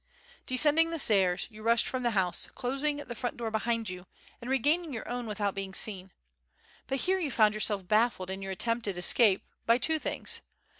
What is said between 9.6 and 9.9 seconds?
by